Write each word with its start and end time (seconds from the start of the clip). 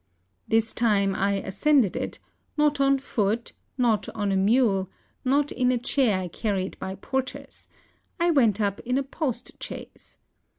This 0.47 0.73
time 0.73 1.13
I 1.13 1.33
ascended 1.33 1.95
it, 1.95 2.17
not 2.57 2.79
on 2.81 2.97
foot, 2.97 3.53
not 3.77 4.09
on 4.15 4.31
a 4.31 4.35
mule, 4.35 4.89
not 5.23 5.51
in 5.51 5.71
a 5.71 5.77
chair 5.77 6.27
carried 6.27 6.75
by 6.79 6.95
porters; 6.95 7.67
I 8.19 8.31
went 8.31 8.59
up 8.59 8.79
in 8.79 8.97
a 8.97 9.03
post 9.03 9.61
chaise. 9.63 10.17